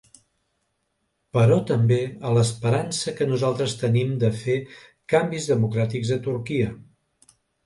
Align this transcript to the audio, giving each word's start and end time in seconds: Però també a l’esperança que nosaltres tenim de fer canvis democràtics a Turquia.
Però 1.37 1.57
també 1.71 1.99
a 2.29 2.31
l’esperança 2.37 3.13
que 3.19 3.27
nosaltres 3.33 3.77
tenim 3.83 4.17
de 4.25 4.33
fer 4.41 4.57
canvis 5.15 5.51
democràtics 5.53 6.15
a 6.19 6.21
Turquia. 6.31 6.75